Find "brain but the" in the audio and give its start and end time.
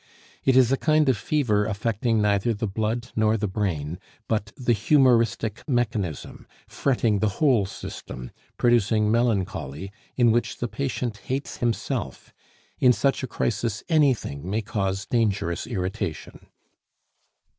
3.47-4.73